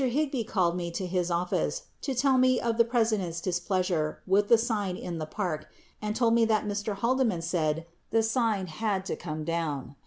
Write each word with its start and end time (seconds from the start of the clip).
Higby 0.01 0.43
called 0.43 0.75
me 0.77 0.89
to 0.89 1.05
his 1.05 1.29
office 1.29 1.83
to 2.01 2.15
tell 2.15 2.39
me 2.39 2.59
of 2.59 2.79
the 2.79 2.83
President's 2.83 3.39
displeasure 3.39 4.23
with 4.25 4.47
the 4.47 4.57
sign 4.57 4.97
in 4.97 5.19
the 5.19 5.27
park 5.27 5.67
and 6.01 6.15
told 6.15 6.33
me 6.33 6.43
that 6.43 6.65
Mr. 6.65 6.95
Haldeman 6.95 7.43
said 7.43 7.85
the 8.09 8.23
sign 8.23 8.65
had 8.65 9.05
to 9.05 9.15
come 9.15 9.43
down. 9.43 9.95